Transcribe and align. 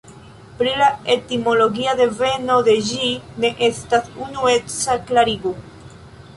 Pri 0.61 0.69
la 0.77 0.87
etimologia 1.15 1.93
deveno 1.99 2.57
de 2.69 2.75
ĝi 2.89 3.11
ne 3.45 3.55
estas 3.71 4.11
unueca 4.29 5.01
klarigo. 5.13 5.57